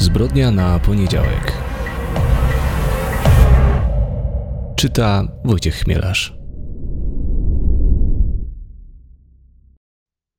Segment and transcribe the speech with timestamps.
[0.00, 1.52] Zbrodnia na poniedziałek.
[4.76, 6.38] Czyta Wojciech Chmielarz.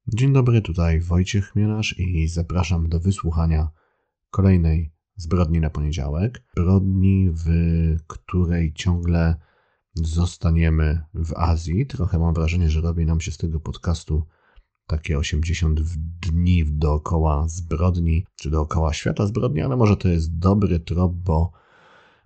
[0.07, 3.69] Dzień dobry, tutaj Wojciech Chmielarz i zapraszam do wysłuchania
[4.31, 6.43] kolejnej zbrodni na poniedziałek.
[6.51, 7.47] Zbrodni, w
[8.07, 9.35] której ciągle
[9.93, 11.85] zostaniemy w Azji.
[11.85, 14.25] Trochę mam wrażenie, że robi nam się z tego podcastu
[14.91, 15.81] takie 80
[16.21, 21.51] dni dookoła zbrodni, czy dookoła świata zbrodni, ale może to jest dobry trop, bo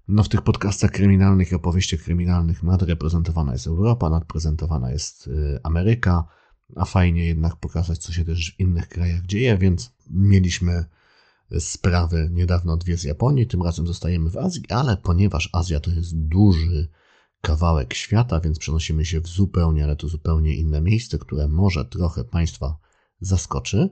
[0.07, 6.23] no w tych podcastach kryminalnych i opowieściach kryminalnych nadreprezentowana jest Europa, nadprezentowana jest y, Ameryka,
[6.75, 10.85] a fajnie jednak pokazać, co się też w innych krajach dzieje, więc mieliśmy
[11.59, 16.17] sprawy niedawno dwie z Japonii, tym razem zostajemy w Azji, ale ponieważ Azja to jest
[16.17, 16.89] duży
[17.45, 22.23] kawałek świata, więc przenosimy się w zupełnie, ale to zupełnie inne miejsce, które może trochę
[22.23, 22.77] Państwa
[23.21, 23.89] zaskoczy,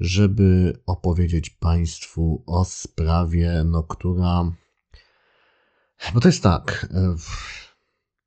[0.00, 4.52] żeby opowiedzieć Państwu o sprawie, no, która.
[6.14, 6.88] Bo to jest tak.
[6.94, 7.16] E,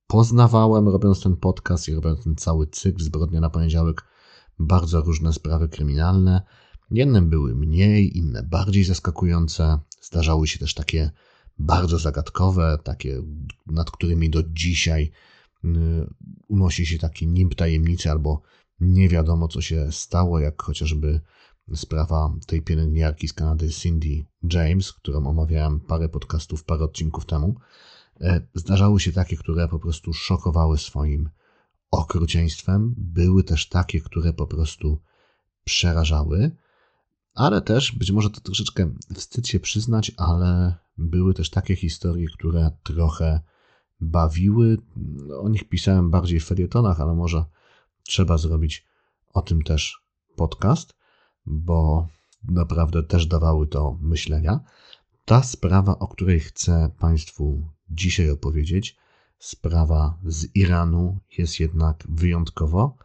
[0.08, 4.04] poznawałem, robiąc ten podcast i robiąc ten cały cykl Zbrodnia na poniedziałek,
[4.60, 6.42] bardzo różne sprawy kryminalne.
[6.92, 9.80] Jedne były mniej, inne bardziej zaskakujące.
[10.02, 11.12] Zdarzały się też takie
[11.60, 13.22] bardzo zagadkowe, takie,
[13.68, 15.12] nad którymi do dzisiaj
[15.66, 15.68] y,
[16.48, 18.42] unosi się taki nimb tajemnicy, albo
[18.80, 21.22] nie wiadomo, co się stało, jak chociażby
[21.76, 27.56] sprawa tej pielęgniarki z Kanady, Cindy James, którą omawiałem parę podcastów, parę odcinków temu.
[28.22, 31.30] E, zdarzały się takie, które po prostu szokowały swoim
[31.92, 32.94] okrucieństwem.
[32.98, 35.02] Były też takie, które po prostu
[35.64, 36.52] przerażały,
[37.38, 42.72] ale też, być może to troszeczkę wstyd się przyznać, ale były też takie historie, które
[42.84, 43.42] trochę
[44.00, 44.78] bawiły.
[45.40, 47.46] O nich pisałem bardziej w felietonach, ale może
[48.04, 48.86] trzeba zrobić
[49.34, 50.02] o tym też
[50.36, 50.96] podcast,
[51.46, 52.08] bo
[52.44, 54.60] naprawdę też dawały to myślenia.
[55.26, 58.98] Ta sprawa, o której chcę Państwu dzisiaj opowiedzieć,
[59.40, 62.98] sprawa z Iranu jest jednak wyjątkowo,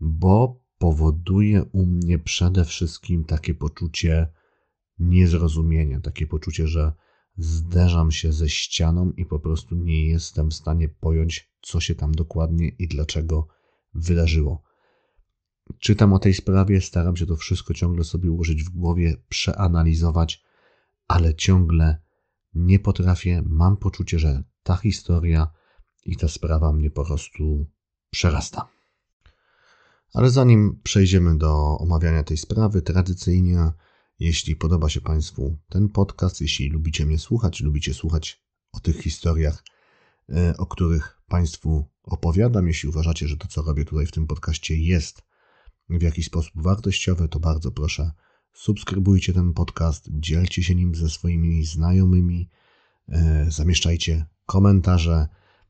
[0.00, 4.32] bo powoduje u mnie przede wszystkim takie poczucie
[4.98, 6.92] niezrozumienia, takie poczucie, że
[7.36, 12.12] zderzam się ze ścianą i po prostu nie jestem w stanie pojąć, co się tam
[12.12, 13.48] dokładnie i dlaczego
[13.94, 14.62] wydarzyło.
[15.78, 20.44] Czytam o tej sprawie, staram się to wszystko ciągle sobie ułożyć w głowie, przeanalizować,
[21.08, 22.02] ale ciągle
[22.54, 23.42] nie potrafię.
[23.46, 25.50] Mam poczucie, że ta historia
[26.04, 27.66] i ta sprawa mnie po prostu
[28.10, 28.75] przerasta.
[30.16, 33.72] Ale zanim przejdziemy do omawiania tej sprawy, tradycyjnie
[34.18, 39.64] jeśli podoba się Państwu ten podcast, jeśli lubicie mnie słuchać, lubicie słuchać o tych historiach,
[40.28, 44.76] e, o których Państwu opowiadam, jeśli uważacie, że to, co robię tutaj w tym podcaście
[44.76, 45.22] jest
[45.88, 48.12] w jakiś sposób wartościowe, to bardzo proszę,
[48.52, 52.50] subskrybujcie ten podcast, dzielcie się nim ze swoimi znajomymi,
[53.08, 55.28] e, zamieszczajcie komentarze.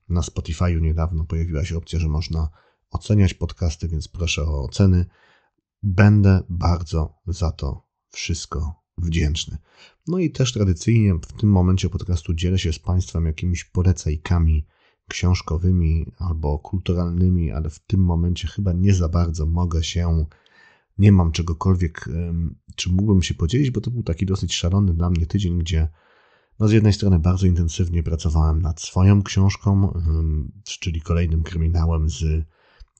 [0.09, 2.49] Na Spotify'u niedawno pojawiła się opcja, że można
[2.91, 5.07] oceniać podcasty, więc proszę o oceny.
[5.83, 9.59] Będę bardzo za to wszystko wdzięczny.
[10.07, 14.67] No i też tradycyjnie w tym momencie podcastu dzielę się z Państwem jakimiś polecajkami
[15.09, 20.27] książkowymi albo kulturalnymi, ale w tym momencie chyba nie za bardzo mogę się,
[20.99, 22.09] nie mam czegokolwiek,
[22.77, 25.89] czy mógłbym się podzielić, bo to był taki dosyć szalony dla mnie tydzień, gdzie
[26.59, 29.93] no z jednej strony bardzo intensywnie pracowałem nad swoją książką,
[30.65, 32.47] czyli kolejnym kryminałem z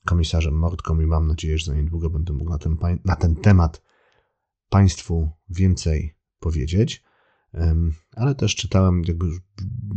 [0.07, 3.81] komisarzem Mordką i mam nadzieję, że za niedługo będę mógł na ten, na ten temat
[4.69, 7.03] Państwu więcej powiedzieć,
[8.15, 9.25] ale też czytałem, jakby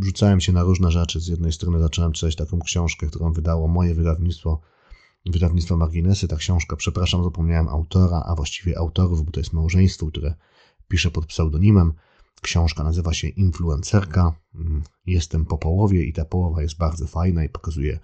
[0.01, 1.19] rzucałem się na różne rzeczy.
[1.19, 4.61] Z jednej strony zacząłem czytać taką książkę, którą wydało moje wydawnictwo,
[5.25, 6.27] wydawnictwo Marginesy.
[6.27, 10.35] Ta książka, przepraszam, zapomniałem autora, a właściwie autorów, bo to jest małżeństwo, które
[10.87, 11.93] pisze pod pseudonimem.
[12.41, 14.33] Książka nazywa się Influencerka.
[14.55, 17.99] Mm, jestem po połowie i ta połowa jest bardzo fajna i pokazuje,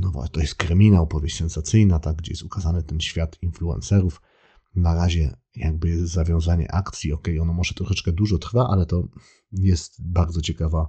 [0.00, 4.22] no to jest kryminał, powieść sensacyjna, tak, gdzie jest ukazany ten świat influencerów
[4.74, 9.08] na razie jakby zawiązanie akcji, ok, ono może troszeczkę dużo trwa, ale to
[9.52, 10.88] jest bardzo ciekawa,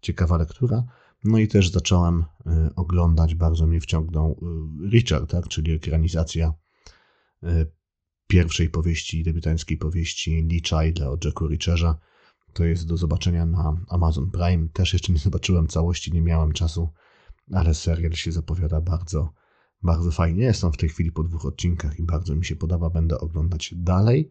[0.00, 0.84] ciekawa lektura.
[1.24, 4.40] No i też zacząłem y, oglądać, bardzo mnie wciągnął
[4.84, 6.52] y, Richard, tak, czyli ekranizacja
[7.44, 7.72] y,
[8.26, 11.94] pierwszej powieści, debiutanckiej powieści Lee Child'a o Jacku Richerze.
[12.52, 14.68] To jest do zobaczenia na Amazon Prime.
[14.68, 16.88] Też jeszcze nie zobaczyłem całości, nie miałem czasu,
[17.54, 19.32] ale serial się zapowiada bardzo,
[19.82, 20.44] bardzo fajnie.
[20.44, 22.90] Jestem w tej chwili po dwóch odcinkach i bardzo mi się podoba.
[22.90, 24.30] Będę oglądać dalej.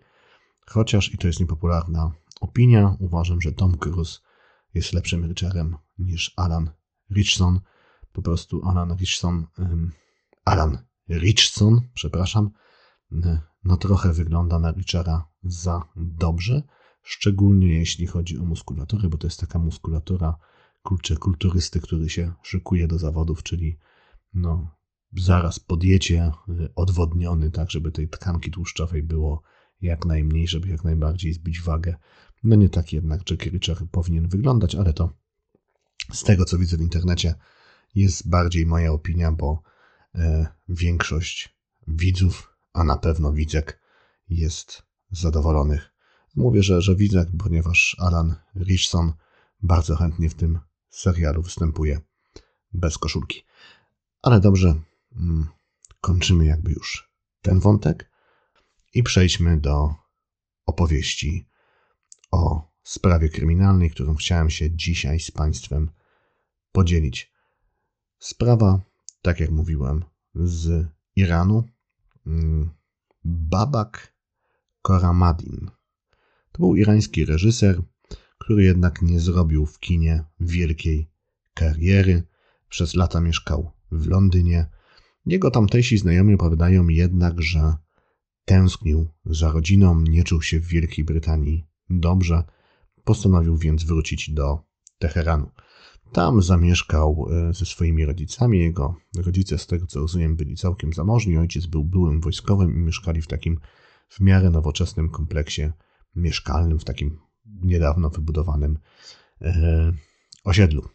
[0.67, 2.11] Chociaż, i to jest niepopularna
[2.41, 4.19] opinia, uważam, że Tom Cruise
[4.73, 6.71] jest lepszym Richardem niż Alan
[7.11, 7.59] Richson.
[8.11, 9.47] Po prostu Alan Richson,
[10.45, 10.77] Alan
[11.09, 12.51] Richson, przepraszam,
[13.63, 16.63] no trochę wygląda na Richarda za dobrze.
[17.07, 20.37] szczególnie jeśli chodzi o muskulaturę, bo to jest taka muskulatura
[20.87, 23.77] kurczę, kulturysty, który się szykuje do zawodów, czyli
[24.33, 24.75] no,
[25.17, 29.41] zaraz po diecie y, odwodniony, tak, żeby tej tkanki tłuszczowej było
[29.81, 31.95] jak najmniej, żeby jak najbardziej zbić wagę.
[32.43, 35.13] No nie tak jednak Jackie Reacher powinien wyglądać, ale to
[36.13, 37.35] z tego, co widzę w internecie,
[37.95, 39.61] jest bardziej moja opinia, bo
[40.15, 41.57] e, większość
[41.87, 43.81] widzów, a na pewno widzek,
[44.29, 45.93] jest zadowolonych.
[46.35, 49.13] Mówię, że, że widzek, ponieważ Alan Richson
[49.61, 52.01] bardzo chętnie w tym serialu występuje
[52.73, 53.43] bez koszulki.
[54.21, 54.81] Ale dobrze,
[55.15, 55.47] mm,
[56.01, 57.11] kończymy jakby już
[57.41, 58.11] ten wątek
[58.93, 59.95] i przejdźmy do
[60.65, 61.47] opowieści
[62.31, 65.91] o sprawie kryminalnej, którą chciałem się dzisiaj z Państwem
[66.71, 67.31] podzielić.
[68.19, 68.81] Sprawa,
[69.21, 70.05] tak jak mówiłem,
[70.35, 71.63] z Iranu.
[72.25, 72.69] Mm,
[73.23, 74.13] Babak
[74.81, 75.71] Koramadin.
[76.51, 77.81] To był irański reżyser,
[78.47, 81.09] który jednak nie zrobił w kinie wielkiej
[81.53, 82.23] kariery.
[82.69, 84.65] Przez lata mieszkał w Londynie.
[85.25, 87.75] Jego tamtejsi znajomi opowiadają jednak, że
[88.45, 92.43] tęsknił za rodziną, nie czuł się w Wielkiej Brytanii dobrze.
[93.03, 94.59] Postanowił więc wrócić do
[94.99, 95.51] Teheranu.
[96.11, 98.59] Tam zamieszkał e, ze swoimi rodzicami.
[98.59, 101.37] Jego rodzice, z tego co rozumiem, byli całkiem zamożni.
[101.37, 103.59] Ojciec był byłym wojskowym i mieszkali w takim
[104.09, 105.71] w miarę nowoczesnym kompleksie
[106.15, 107.26] mieszkalnym, w takim
[107.61, 108.79] niedawno wybudowanym
[109.41, 109.93] e,
[110.43, 110.89] osiedlu.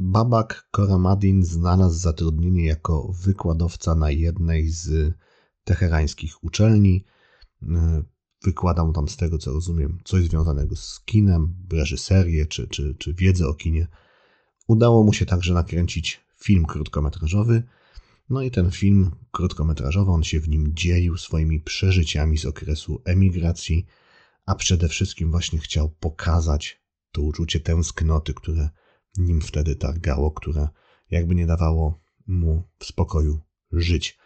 [0.00, 5.14] Babak Koramadin znalazł zatrudnienie jako wykładowca na jednej z
[5.64, 7.04] teherańskich uczelni.
[7.62, 8.02] E,
[8.44, 13.48] wykładał tam, z tego co rozumiem, coś związanego z kinem, reżyserię czy, czy, czy wiedzę
[13.48, 13.86] o kinie.
[14.66, 17.62] Udało mu się także nakręcić film krótkometrażowy.
[18.30, 23.86] No i ten film krótkometrażowy, on się w nim dzielił swoimi przeżyciami z okresu emigracji
[24.48, 28.70] a przede wszystkim właśnie chciał pokazać to uczucie tęsknoty, które
[29.16, 30.68] nim wtedy targało, które
[31.10, 33.40] jakby nie dawało mu w spokoju
[33.72, 34.18] żyć.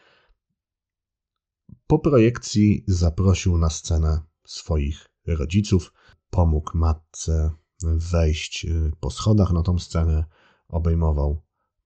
[1.87, 5.93] Po projekcji zaprosił na scenę swoich rodziców,
[6.31, 7.51] pomógł matce
[7.83, 10.25] wejść y, po schodach na tą scenę,
[10.69, 11.43] obejmował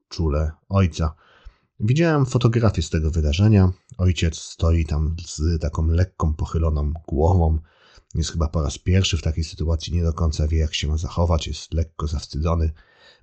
[0.09, 1.15] czule ojca.
[1.81, 3.73] Widziałem fotografię z tego wydarzenia.
[3.99, 7.59] Ojciec stoi tam z taką lekką pochyloną głową,
[8.19, 10.97] jest chyba po raz pierwszy w takiej sytuacji, nie do końca wie, jak się ma
[10.97, 12.73] zachować, jest lekko zawstydzony.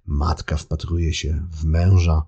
[0.05, 2.23] Matka wpatruje się w męża,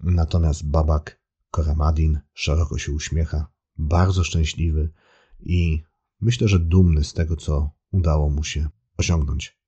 [0.00, 1.20] natomiast babak
[1.50, 3.46] Koramadin szeroko się uśmiecha,
[3.78, 4.92] bardzo szczęśliwy
[5.40, 5.82] i
[6.20, 9.60] myślę, że dumny z tego, co udało mu się osiągnąć.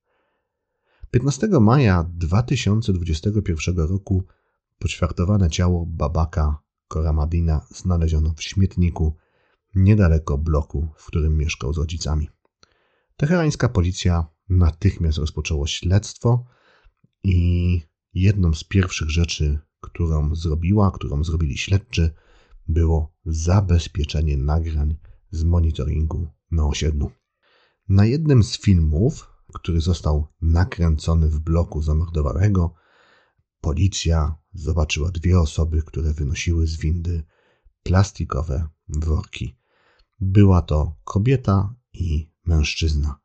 [1.11, 4.23] 15 maja 2021 roku
[4.79, 9.15] poćwiartowane ciało babaka Koramadina znaleziono w śmietniku
[9.75, 12.29] niedaleko bloku, w którym mieszkał z rodzicami.
[13.17, 16.45] Teherańska policja natychmiast rozpoczęło śledztwo
[17.23, 17.81] i
[18.13, 22.13] jedną z pierwszych rzeczy, którą zrobiła, którą zrobili śledczy,
[22.67, 24.97] było zabezpieczenie nagrań
[25.31, 27.11] z monitoringu na osiedlu.
[27.89, 32.73] Na jednym z filmów, który został nakręcony w bloku zamordowanego,
[33.61, 37.23] policja zobaczyła dwie osoby, które wynosiły z windy
[37.83, 39.62] plastikowe worki.
[40.25, 43.19] Była to kobieta i mężczyzna.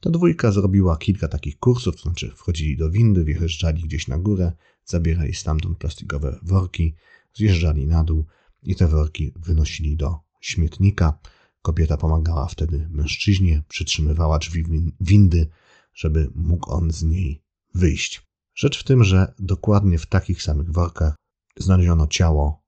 [0.00, 4.52] Ta dwójka zrobiła kilka takich kursów, to znaczy wchodzili do windy, wjeżdżali gdzieś na górę,
[4.84, 6.94] zabierali stamtąd plastikowe worki,
[7.34, 8.24] zjeżdżali na dół
[8.62, 11.18] i te worki wynosili do śmietnika.
[11.62, 14.64] Kobieta pomagała wtedy mężczyźnie, przytrzymywała drzwi
[15.00, 15.50] windy,
[15.94, 17.42] żeby mógł on z niej
[17.74, 18.26] wyjść.
[18.54, 21.14] Rzecz w tym, że dokładnie w takich samych workach
[21.56, 22.62] znaleziono ciało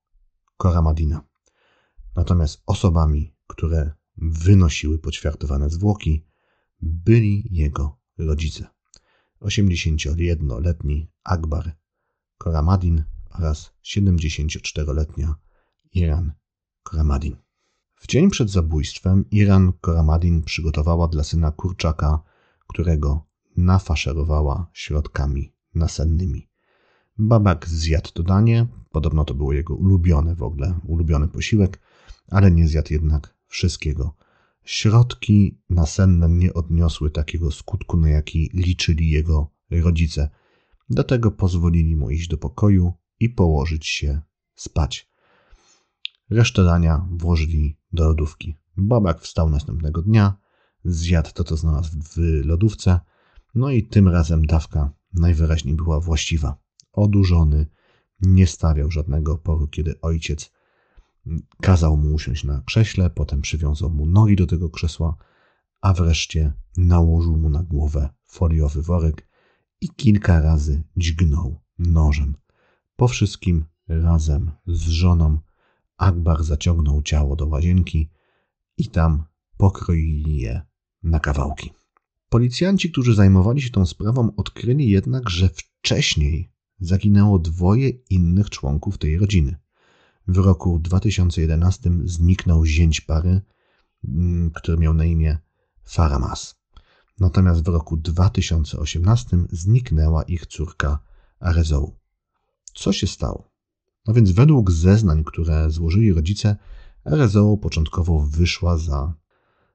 [0.56, 1.24] Koramadina.
[2.16, 6.26] Natomiast osobami, które wynosiły poćwiartowane zwłoki,
[6.80, 8.66] byli jego rodzice.
[9.40, 11.76] 81-letni Akbar
[12.38, 15.34] Koramadin oraz 74-letnia
[15.92, 16.32] Iran
[16.82, 17.36] Koramadin.
[17.94, 22.22] W dzień przed zabójstwem Iran Koramadin przygotowała dla syna kurczaka,
[22.66, 23.26] którego
[23.56, 26.48] nafaszerowała środkami nasennymi.
[27.18, 31.80] Babak zjadł to danie, podobno to było jego ulubione w ogóle, ulubiony posiłek,
[32.30, 34.16] ale nie zjadł jednak wszystkiego.
[34.64, 40.30] Środki nasenne nie odniosły takiego skutku, na jaki liczyli jego rodzice.
[40.88, 44.20] Dlatego pozwolili mu iść do pokoju i położyć się
[44.54, 45.10] spać.
[46.30, 48.56] Resztę dania włożyli do lodówki.
[48.76, 50.36] Babak wstał następnego dnia,
[50.84, 53.00] zjadł to, co znalazł w lodówce,
[53.54, 56.56] no i tym razem dawka najwyraźniej była właściwa.
[56.92, 57.66] Odurzony,
[58.20, 60.52] nie stawiał żadnego oporu, kiedy ojciec
[61.62, 65.16] Kazał mu usiąść na krześle, potem przywiązał mu nogi do tego krzesła,
[65.80, 69.28] a wreszcie nałożył mu na głowę foliowy worek
[69.80, 72.36] i kilka razy dźgnął nożem.
[72.96, 75.38] Po wszystkim razem z żoną
[75.96, 78.10] Akbar zaciągnął ciało do łazienki
[78.76, 79.24] i tam
[79.56, 80.62] pokroili je
[81.02, 81.70] na kawałki.
[82.28, 89.18] Policjanci, którzy zajmowali się tą sprawą, odkryli jednak, że wcześniej zaginęło dwoje innych członków tej
[89.18, 89.56] rodziny.
[90.28, 93.40] W roku 2011 zniknął zięć pary,
[94.04, 95.38] mm, który miał na imię
[95.84, 96.54] Faramas.
[97.20, 100.98] Natomiast w roku 2018 zniknęła ich córka
[101.40, 101.96] Arezou.
[102.74, 103.50] Co się stało?
[104.06, 106.56] No więc według zeznań, które złożyli rodzice,
[107.04, 109.14] Arezou początkowo wyszła za,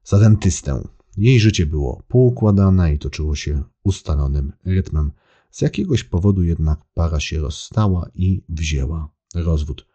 [0.03, 0.87] za dentystę.
[1.17, 5.11] Jej życie było poukładane i toczyło się ustalonym rytmem.
[5.51, 9.90] Z jakiegoś powodu jednak para się rozstała i wzięła rozwód.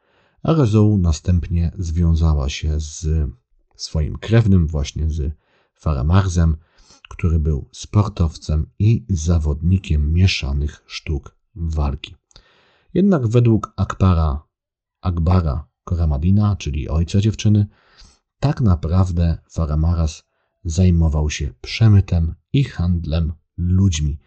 [0.46, 3.06] Arezou następnie związała się z
[3.76, 5.32] swoim krewnym, właśnie z
[5.74, 6.56] Faramarzem,
[7.08, 12.14] który był sportowcem i zawodnikiem mieszanych sztuk walki.
[12.94, 14.42] Jednak według Akbara,
[15.00, 17.66] Akbara Koramadina, czyli ojca dziewczyny,
[18.40, 20.22] tak naprawdę Faramaras
[20.64, 24.18] zajmował się przemytem i handlem ludźmi.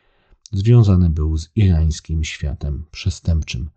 [0.51, 3.69] Związany był z irańskim światem przestępczym.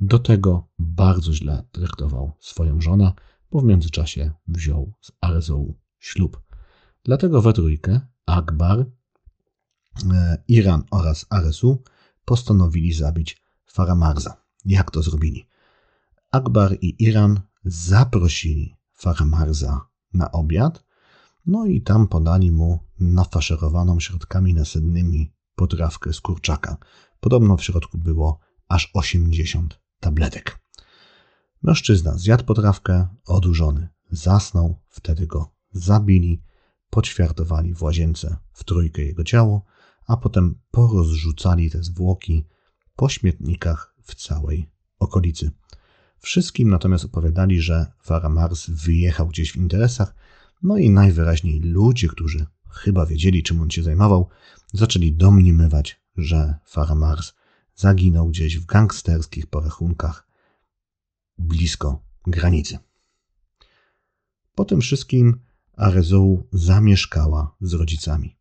[0.00, 3.12] Do tego bardzo źle traktował swoją żonę,
[3.50, 6.42] bo w międzyczasie wziął z Arzą ślub.
[7.04, 8.86] Dlatego we trójkę Akbar,
[10.12, 11.82] e, Iran oraz Aresu
[12.24, 14.36] postanowili zabić Faramarza.
[14.64, 15.48] Jak to zrobili?
[16.30, 19.80] Akbar i Iran zaprosili Faramarza
[20.14, 20.84] na obiad,
[21.46, 26.76] no i tam podali mu nafaszerowaną środkami nasennymi potrawkę z kurczaka.
[27.20, 30.58] Podobno w środku było aż 80 tabletek.
[31.62, 36.42] Mężczyzna zjadł potrawkę, odurzony, zasnął, wtedy go zabili,
[36.90, 39.64] poćwiartowali w łazience w trójkę jego ciało,
[40.06, 42.44] a potem porozrzucali te zwłoki
[42.96, 45.50] po śmietnikach w całej okolicy.
[46.18, 50.14] Wszystkim natomiast opowiadali, że Faramars wyjechał gdzieś w interesach,
[50.62, 54.28] no i najwyraźniej ludzie, którzy chyba wiedzieli, czym on się zajmował,
[54.72, 57.32] zaczęli domniemywać, że Faramars
[57.76, 60.28] zaginął gdzieś w gangsterskich porachunkach
[61.38, 62.78] blisko granicy.
[64.54, 65.40] Po tym wszystkim
[65.76, 68.36] Arezou zamieszkała z rodzicami.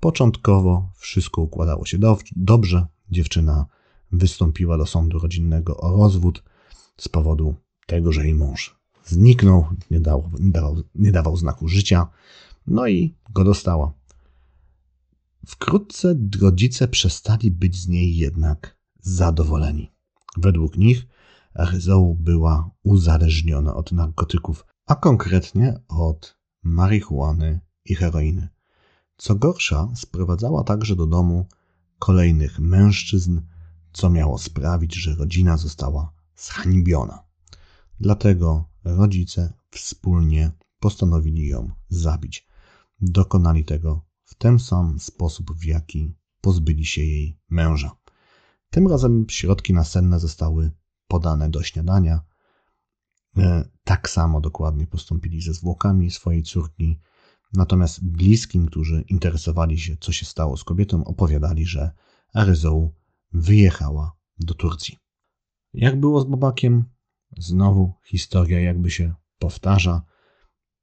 [0.00, 2.86] Początkowo wszystko układało się do, dobrze.
[3.10, 3.66] Dziewczyna
[4.12, 6.42] wystąpiła do sądu rodzinnego o rozwód
[6.96, 10.52] z powodu tego, że jej mąż zniknął, nie, dał, nie,
[10.94, 12.06] nie dawał znaku życia,
[12.66, 13.92] no i go dostała.
[15.46, 19.92] Wkrótce rodzice przestali być z niej jednak zadowoleni.
[20.36, 21.06] Według nich
[21.54, 28.48] Arezou była uzależniona od narkotyków, a konkretnie od marihuany i heroiny.
[29.16, 31.46] Co gorsza, sprowadzała także do domu
[31.98, 33.40] kolejnych mężczyzn,
[33.92, 37.24] co miało sprawić, że rodzina została zhańbiona.
[38.00, 42.48] Dlatego rodzice wspólnie postanowili ją zabić.
[43.00, 47.96] Dokonali tego w ten sam sposób, w jaki pozbyli się jej męża.
[48.70, 50.70] Tym razem środki nasenne zostały
[51.08, 52.20] podane do śniadania.
[53.36, 57.00] E, tak samo dokładnie postąpili ze zwłokami swojej córki.
[57.52, 61.90] Natomiast bliskim, którzy interesowali się, co się stało z kobietą, opowiadali, że
[62.34, 62.94] Aryzou
[63.32, 64.96] wyjechała do Turcji.
[65.72, 66.84] Jak było z Babakiem?
[67.38, 70.02] Znowu historia jakby się powtarza.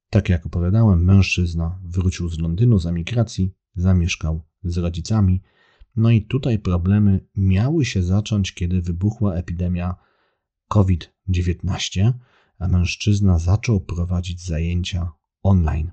[0.09, 5.41] Tak jak opowiadałem, mężczyzna wrócił z Londynu z emigracji, zamieszkał z rodzicami.
[5.95, 9.95] No i tutaj problemy miały się zacząć, kiedy wybuchła epidemia
[10.67, 12.13] COVID-19,
[12.59, 15.11] a mężczyzna zaczął prowadzić zajęcia
[15.43, 15.91] online.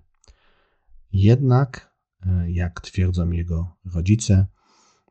[1.13, 1.95] Jednak,
[2.27, 4.47] e, jak twierdzą jego rodzice,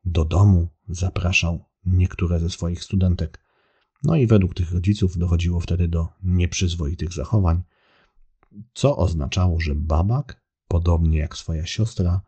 [0.05, 3.39] do domu zapraszał niektóre ze swoich studentek.
[4.03, 7.63] No i według tych rodziców dochodziło wtedy do nieprzyzwoitych zachowań,
[8.73, 12.21] co oznaczało, że babak, podobnie jak swoja siostra,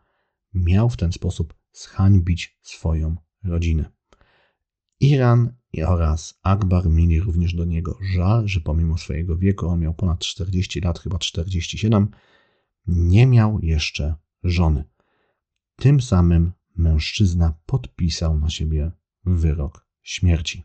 [0.54, 3.92] miał w ten sposób zhańbić swoją rodzinę.
[5.00, 5.52] Iran
[5.86, 10.80] oraz Akbar mieli również do niego żal, że pomimo swojego wieku, on miał ponad 40
[10.80, 12.08] lat, chyba 47,
[12.86, 14.14] nie miał jeszcze
[14.44, 14.84] żony.
[15.76, 18.90] Tym samym mężczyzna podpisał na siebie
[19.24, 20.64] wyrok śmierci.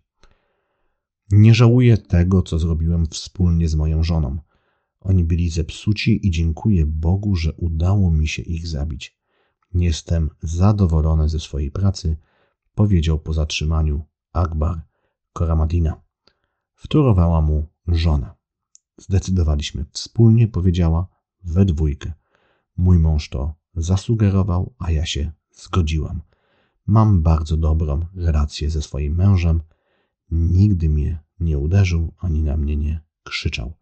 [1.31, 4.37] Nie żałuję tego, co zrobiłem wspólnie z moją żoną.
[5.01, 9.17] Oni byli zepsuci i dziękuję Bogu, że udało mi się ich zabić.
[9.73, 12.17] Jestem zadowolony ze swojej pracy,
[12.75, 14.81] powiedział po zatrzymaniu Akbar
[15.33, 16.01] Koramadina.
[16.75, 18.35] Wtórowała mu żona.
[18.97, 21.07] Zdecydowaliśmy wspólnie, powiedziała,
[21.43, 22.13] we dwójkę.
[22.77, 26.21] Mój mąż to zasugerował, a ja się zgodziłam.
[26.85, 29.61] Mam bardzo dobrą relację ze swoim mężem.
[30.31, 33.80] Nigdy mnie nie uderzył ani na mnie nie krzyczał.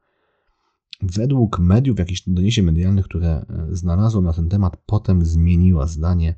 [1.02, 6.36] Według mediów, jakichś doniesień medialnych, które e, znalazłem na ten temat, potem zmieniła zdanie.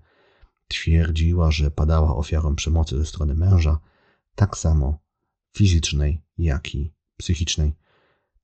[0.67, 3.79] Twierdziła, że padała ofiarą przemocy ze strony męża,
[4.35, 4.99] tak samo
[5.53, 7.73] fizycznej, jak i psychicznej.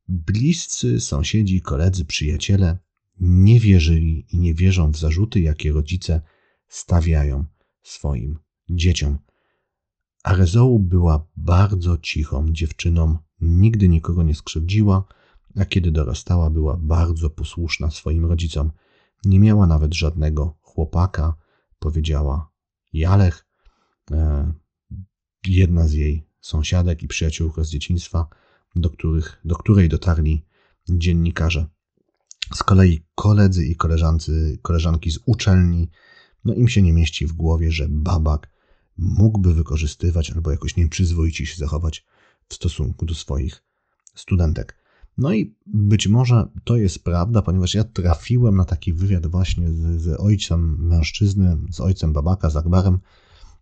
[0.08, 2.78] Bliscy sąsiedzi, koledzy, przyjaciele
[3.20, 6.22] nie wierzyli i nie wierzą w zarzuty, jakie rodzice
[6.68, 7.46] stawiają
[7.84, 9.18] swoim dzieciom.
[10.24, 15.08] Arezołu była bardzo cichą dziewczyną, nigdy nikogo nie skrzywdziła,
[15.60, 18.72] a kiedy dorastała, była bardzo posłuszna swoim rodzicom.
[19.26, 21.36] Nie miała nawet żadnego chłopaka,
[21.80, 22.52] powiedziała
[22.94, 23.46] Jalech,
[24.12, 24.54] e,
[25.48, 28.28] jedna z jej sąsiadek i przyjaciółka z dzieciństwa,
[28.76, 30.46] do, których, do której dotarli
[30.90, 31.66] dziennikarze.
[32.54, 35.90] Z kolei koledzy i koleżancy, koleżanki z uczelni,
[36.46, 38.50] no im się nie mieści w głowie, że babak
[38.98, 42.06] mógłby wykorzystywać albo jakoś nieprzyzwoicie się zachować
[42.50, 43.64] w stosunku do swoich
[44.16, 44.87] studentek.
[45.18, 50.02] No i być może to jest prawda, ponieważ ja trafiłem na taki wywiad właśnie z,
[50.02, 53.00] z ojcem mężczyzny, z ojcem babaka, z Akbarem,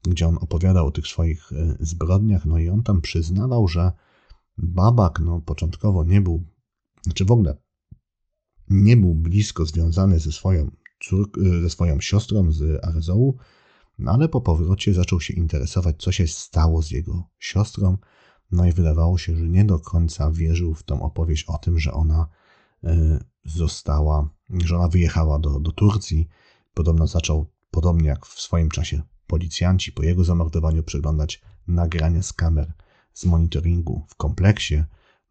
[0.03, 3.91] gdzie on opowiadał o tych swoich e, zbrodniach, no i on tam przyznawał, że
[4.57, 6.43] babak no, początkowo nie był,
[7.01, 7.57] znaczy w ogóle
[8.69, 10.71] nie był blisko związany ze swoją,
[11.03, 13.37] córk, e, ze swoją siostrą z Arzołu,
[13.99, 17.97] no ale po powrocie zaczął się interesować, co się stało z jego siostrą.
[18.51, 21.93] No i wydawało się, że nie do końca wierzył w tą opowieść o tym, że
[21.93, 22.27] ona
[22.83, 26.27] e, została, że ona wyjechała do, do Turcji.
[26.73, 32.73] Podobno zaczął, podobnie jak w swoim czasie policjanci, po jego zamordowaniu przeglądać nagrania z kamer
[33.13, 34.83] z monitoringu w kompleksie.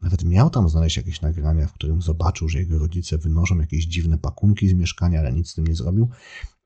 [0.02, 4.18] Nawet miał tam znaleźć jakieś nagrania, w którym zobaczył, że jego rodzice wynoszą jakieś dziwne
[4.18, 6.09] pakunki z mieszkania, ale nic z tym nie zrobił.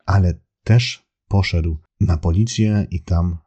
[0.06, 3.38] Ale też poszedł na policję i tam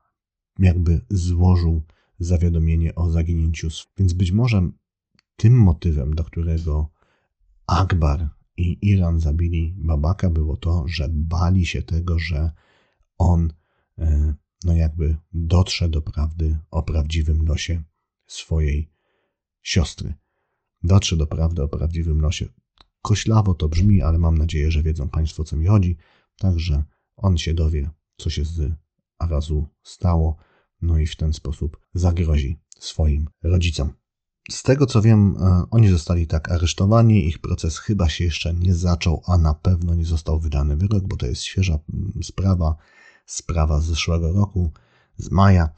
[0.60, 1.82] jakby złożył
[2.24, 3.68] zawiadomienie o zaginięciu.
[3.98, 4.70] Więc być może
[5.36, 6.90] tym motywem, do którego
[7.68, 12.52] Akbar i Iran zabili Babaka, było to, że bali się tego, że
[13.18, 13.54] on
[13.98, 17.84] e, no jakby dotrze do prawdy o prawdziwym losie
[18.28, 18.90] swojej
[19.62, 20.14] siostry.
[20.84, 22.46] Dotrze do prawdy o prawdziwym losie.
[23.02, 25.98] Koślawo to brzmi, ale mam nadzieję, że wiedzą Państwo, co mi chodzi.
[26.38, 26.84] Także
[27.18, 28.74] on się dowie, co się z
[29.18, 30.38] Arazu stało,
[30.82, 33.94] no i w ten sposób zagrozi swoim rodzicom.
[34.52, 38.76] Z tego co wiem, e, oni zostali tak aresztowani, ich proces chyba się jeszcze nie
[38.76, 42.76] zaczął, a na pewno nie został wydany wyrok, bo to jest świeża mm, sprawa,
[43.26, 44.72] sprawa z zeszłego roku,
[45.18, 45.70] z maja.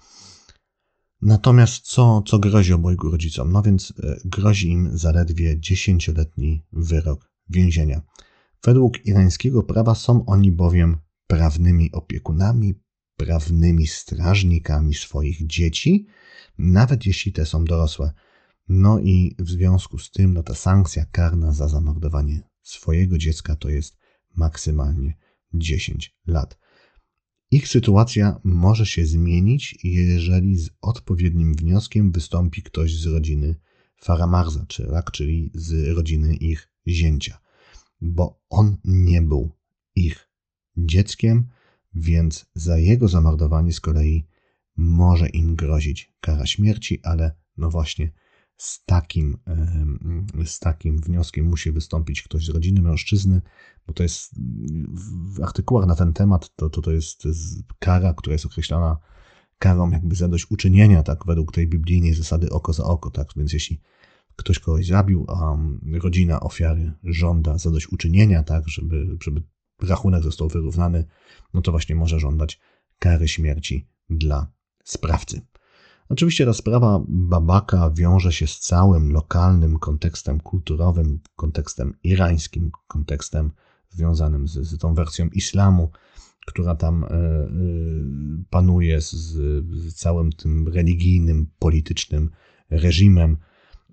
[1.21, 3.51] Natomiast co, co grozi obojgu rodzicom?
[3.51, 8.01] No więc e, grozi im zaledwie dziesięcioletni wyrok więzienia.
[8.63, 12.82] Według irańskiego prawa są oni bowiem prawnymi opiekunami,
[13.25, 16.05] prawnymi strażnikami swoich dzieci,
[16.57, 18.11] nawet jeśli te są dorosłe.
[18.69, 23.69] No i w związku z tym no ta sankcja karna za zamordowanie swojego dziecka to
[23.69, 23.97] jest
[24.35, 25.17] maksymalnie
[25.53, 26.57] 10 lat.
[27.51, 33.55] Ich sytuacja może się zmienić, jeżeli z odpowiednim wnioskiem wystąpi ktoś z rodziny
[34.01, 34.65] Faramarza,
[35.11, 37.37] czyli z rodziny ich zięcia,
[38.01, 39.51] bo on nie był
[39.95, 40.29] ich
[40.77, 41.49] dzieckiem,
[41.95, 44.25] więc za jego zamordowanie z kolei
[44.77, 48.11] może im grozić kara śmierci, ale no właśnie
[48.57, 49.37] z takim,
[50.45, 53.41] z takim wnioskiem musi wystąpić ktoś z rodziny mężczyzny,
[53.87, 54.31] bo to jest
[55.35, 57.23] w artykułach na ten temat, to, to, to jest
[57.79, 58.97] kara, która jest określona
[59.57, 63.81] karą jakby zadośćuczynienia, tak, według tej biblijnej zasady oko za oko, tak, więc jeśli
[64.35, 65.57] ktoś kogoś zabił, a
[65.91, 69.43] rodzina ofiary żąda zadośćuczynienia, tak, żeby, żeby
[69.83, 71.05] rachunek został wyrównany,
[71.53, 72.59] no to właśnie może żądać
[72.99, 74.51] kary śmierci dla
[74.83, 75.41] sprawcy.
[76.09, 83.51] Oczywiście ta sprawa Babaka wiąże się z całym lokalnym kontekstem kulturowym, kontekstem irańskim, kontekstem
[83.89, 85.91] związanym z, z tą wersją islamu,
[86.45, 92.29] która tam y, y, panuje, z, z całym tym religijnym, politycznym
[92.69, 93.37] reżimem,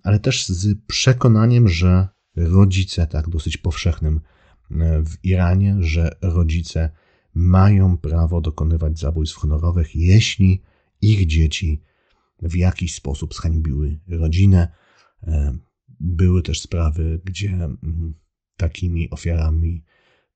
[0.03, 4.40] ale też z przekonaniem, że rodzice, tak dosyć powszechnym e,
[5.05, 6.91] w Iranie, że rodzice
[7.35, 10.63] mają prawo dokonywać zabójstw honorowych, jeśli
[11.01, 11.83] ich dzieci
[12.43, 14.69] w jakiś sposób zhańbiły rodzinę.
[15.23, 15.57] E,
[16.01, 18.15] były też sprawy, gdzie mm,
[18.57, 19.85] takimi ofiarami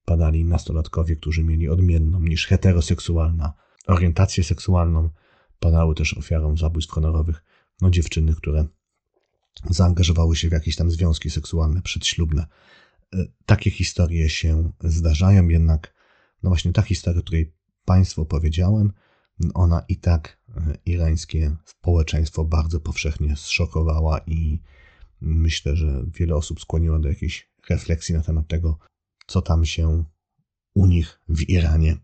[0.05, 3.53] padali nastolatkowie, którzy mieli odmienną niż heteroseksualna
[3.87, 5.11] orientację seksualną.
[5.61, 7.45] Padały też ofiarą zabójstw honorowych
[7.81, 8.67] no, dziewczyny, które
[9.71, 12.47] zaangażowały się w jakieś tam związki seksualne przedślubne.
[13.47, 15.95] Takie historie się zdarzają, jednak
[16.43, 18.93] no właśnie ta historia, o której Państwu powiedziałem,
[19.55, 20.41] ona i tak
[20.87, 24.61] irańskie społeczeństwo bardzo powszechnie zszokowała i
[25.21, 28.79] myślę, że wiele osób skłoniło do jakiejś refleksji na temat tego,
[29.27, 30.05] co tam się
[30.75, 31.97] u nich w Iranie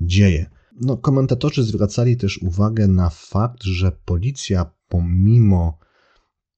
[0.00, 0.50] dzieje.
[0.80, 5.78] No, komentatorzy zwracali też uwagę na fakt, że policja, pomimo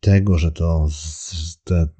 [0.01, 0.89] tego, że to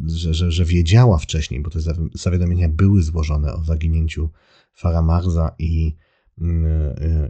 [0.07, 1.81] że, że, że, wiedziała wcześniej, bo te
[2.15, 4.31] zawiadomienia były złożone o zaginięciu
[4.75, 5.97] Faramarza i,
[6.39, 6.45] y,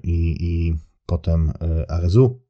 [0.03, 0.77] i, i
[1.07, 2.43] potem y, Arzu,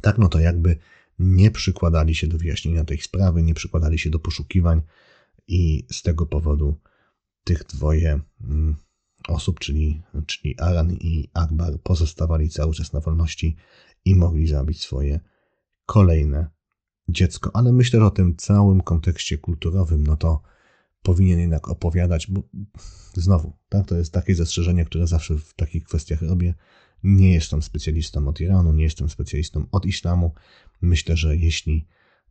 [0.00, 0.76] tak no to jakby
[1.18, 4.82] nie przykładali się do wyjaśnienia tej sprawy, nie przykładali się do poszukiwań
[5.48, 6.80] i z tego powodu
[7.44, 8.76] tych dwoje mm,
[9.28, 13.56] osób, czyli, czyli Aran i Akbar, pozostawali cały czas na wolności
[14.04, 15.20] i mogli zabić swoje
[15.86, 16.55] kolejne
[17.08, 17.50] dziecko.
[17.54, 20.42] Ale myślę, że o tym całym kontekście kulturowym, no to
[21.02, 22.42] powinien jednak opowiadać, bo
[23.14, 26.54] znowu, tak, to jest takie zastrzeżenie, które zawsze w takich kwestiach robię.
[27.02, 30.34] Nie jestem specjalistą od Iranu, nie jestem specjalistą od islamu.
[30.82, 31.86] Myślę, że jeśli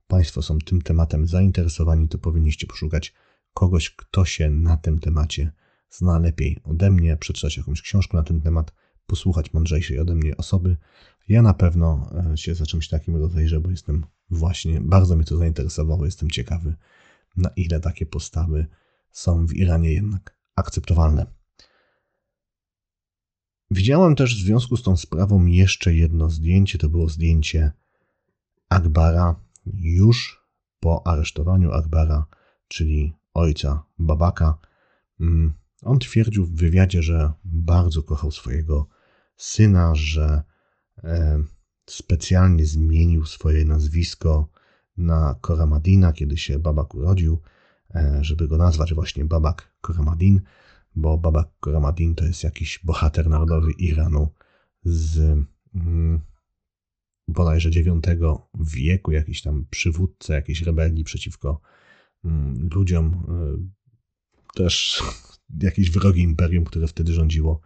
[0.07, 3.13] Państwo są tym tematem zainteresowani, to powinniście poszukać
[3.53, 5.51] kogoś, kto się na tym temacie
[5.89, 8.73] zna lepiej ode mnie, przeczytać jakąś książkę na ten temat,
[9.07, 10.77] posłuchać mądrzejszej ode mnie osoby.
[11.27, 15.37] Ja na pewno e, się za czymś takim rozejrzę, bo jestem właśnie, bardzo mnie to
[15.37, 16.75] zainteresowało, jestem ciekawy,
[17.37, 18.67] na ile takie postawy
[19.11, 21.25] są w Iranie jednak akceptowalne.
[23.71, 26.77] Widziałem też w związku z tą sprawą jeszcze jedno zdjęcie.
[26.77, 27.71] To było zdjęcie
[28.69, 29.35] Akbara
[29.65, 30.45] już
[30.79, 32.25] po aresztowaniu Akbara,
[32.67, 34.57] czyli ojca Babaka.
[35.19, 38.87] Mm, on twierdził w wywiadzie, że bardzo kochał swojego
[39.37, 40.43] syna, że
[41.89, 44.49] specjalnie zmienił swoje nazwisko
[44.97, 47.41] na Koramadina, kiedy się Babak urodził,
[47.95, 50.41] e, żeby go nazwać właśnie Babak Koramadin,
[50.95, 54.29] bo Babak Koramadin to jest jakiś bohater narodowy Iranu
[54.83, 55.19] z
[55.75, 56.21] mm,
[57.27, 58.07] bodajże IX
[58.59, 61.61] wieku, jakiś tam przywódca jakiejś rebelii przeciwko
[62.25, 63.57] mm, ludziom, e,
[64.55, 65.03] też
[65.61, 67.61] jakieś wrogie imperium, które wtedy rządziło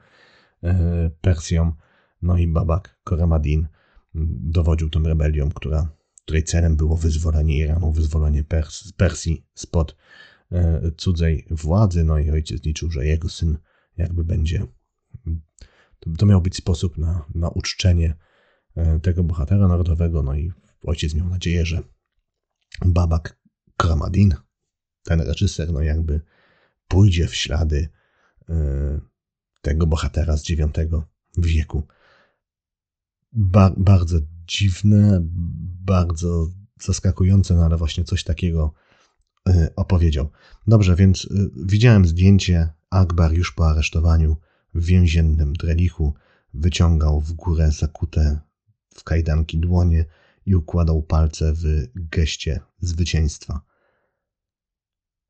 [0.63, 1.73] e, Persją.
[2.21, 3.67] No i Babak Koramadin
[4.13, 5.95] dowodził tą rebelią, która,
[6.25, 9.95] której celem było wyzwolenie Iranu, wyzwolenie Pers Persji spod
[10.51, 12.03] e, cudzej władzy.
[12.03, 13.57] No i ojciec liczył, że jego syn
[13.97, 14.67] jakby będzie.
[16.17, 18.15] To, miał być sposób na, na uczczenie
[18.75, 20.23] e, tego bohatera narodowego.
[20.23, 20.51] No i
[20.83, 21.83] ojciec miał nadzieję, że
[22.85, 23.39] Babak
[23.77, 24.35] Kramadin,
[25.03, 26.21] ten reżyser, no jakby
[26.87, 27.89] pójdzie w ślady
[28.49, 28.99] e,
[29.61, 30.69] tego bohatera z IX
[31.37, 31.87] wieku.
[33.31, 35.19] Ba bardzo dziwne,
[35.85, 36.47] bardzo
[36.81, 38.73] zaskakujące, no ale właśnie coś takiego
[39.49, 40.29] e, opowiedział.
[40.67, 44.37] Dobrze, więc e, widziałem zdjęcie Akbar już po aresztowaniu
[44.73, 46.13] w więziennym drelichu.
[46.53, 48.39] Wyciągał w górę zakute
[48.95, 50.05] w kajdanki dłonie
[50.45, 51.63] i układał palce w
[51.95, 53.61] geście zwycięstwa.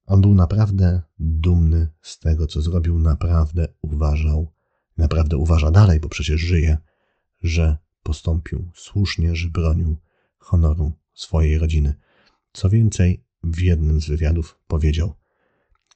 [0.05, 4.53] On był naprawdę dumny z tego, co zrobił, naprawdę uważał,
[4.97, 6.77] naprawdę uważa dalej, bo przecież żyje,
[7.43, 9.97] że postąpił słusznie, że bronił
[10.37, 11.95] honoru swojej rodziny.
[12.53, 15.13] Co więcej, w jednym z wywiadów powiedział: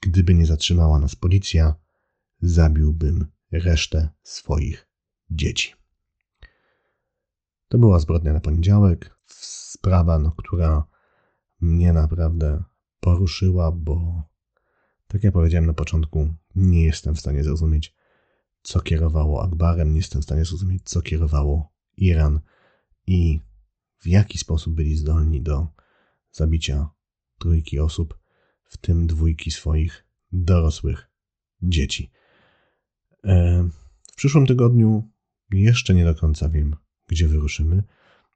[0.02, 1.76] Gdyby nie zatrzymała nas policja,
[2.42, 4.88] zabiłbym resztę swoich
[5.30, 5.74] dzieci.
[7.68, 9.20] To była zbrodnia na poniedziałek.
[9.26, 10.84] Sprawa, no, która
[11.62, 12.64] mnie naprawdę
[13.00, 14.24] poruszyła, bo
[15.08, 17.96] tak jak powiedziałem na początku, nie jestem w stanie zrozumieć,
[18.62, 22.40] co kierowało Akbarem, nie jestem w stanie zrozumieć, co kierowało Iran
[23.08, 23.40] i
[24.00, 25.68] w jaki sposób byli zdolni do
[26.32, 26.90] zabicia
[27.40, 28.20] trójki osób,
[28.64, 31.10] w tym dwójki swoich dorosłych
[31.62, 32.12] dzieci.
[33.24, 33.64] E,
[34.12, 35.10] w przyszłym tygodniu
[35.52, 36.76] jeszcze nie do końca wiem,
[37.08, 37.84] gdzie wyruszymy.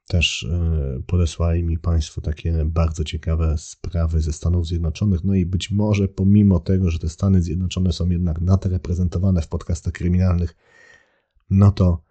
[0.07, 5.23] Też e, podesłali mi Państwo takie bardzo ciekawe sprawy ze Stanów Zjednoczonych.
[5.23, 9.93] No i być może, pomimo tego, że te Stany Zjednoczone są jednak nadreprezentowane w podcastach
[9.93, 10.55] kryminalnych,
[11.49, 12.06] no to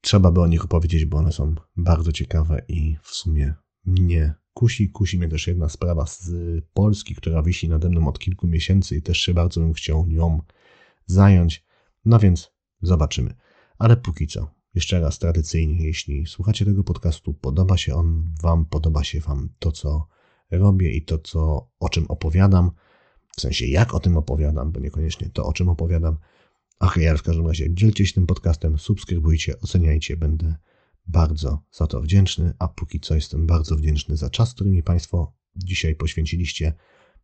[0.00, 4.90] trzeba by o nich opowiedzieć, bo one są bardzo ciekawe i w sumie mnie kusi.
[4.90, 6.30] Kusi mnie też jedna sprawa z
[6.72, 10.42] Polski, która wisi nade mną od kilku miesięcy i też się bardzo bym chciał nią
[11.06, 11.64] zająć.
[12.04, 13.34] No więc zobaczymy.
[13.78, 19.04] Ale póki co, jeszcze raz tradycyjnie, jeśli słuchacie tego podcastu, podoba się on Wam, podoba
[19.04, 20.06] się Wam to, co
[20.50, 22.70] robię i to, co, o czym opowiadam,
[23.36, 26.16] w sensie jak o tym opowiadam, bo niekoniecznie to, o czym opowiadam.
[26.82, 30.56] Ach, ja w każdym razie dzielcie się tym podcastem, subskrybujcie, oceniajcie, będę
[31.06, 35.34] bardzo za to wdzięczny, a póki co jestem bardzo wdzięczny za czas, który mi Państwo
[35.56, 36.72] dzisiaj poświęciliście.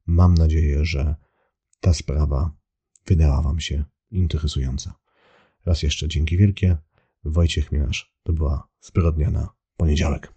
[0.07, 1.15] Mam nadzieję, że
[1.81, 2.57] ta sprawa
[3.07, 4.95] wydała Wam się interesująca.
[5.67, 6.77] Raz jeszcze dzięki wielkie.
[7.25, 8.15] Wojciech Chmielarz.
[8.23, 10.36] To była zbrodnia na poniedziałek.